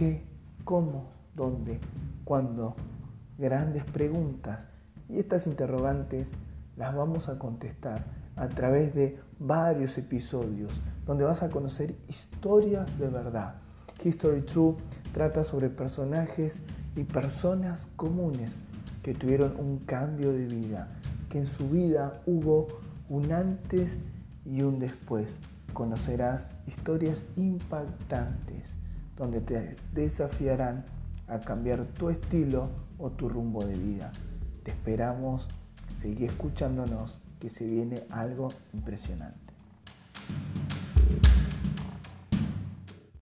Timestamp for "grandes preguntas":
3.36-4.66